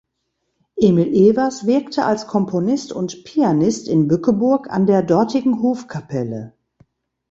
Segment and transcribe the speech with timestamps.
[0.77, 6.53] Emil Evers wirkte als Komponist und Pianist in Bückeburg an der dortigen Hofkapelle.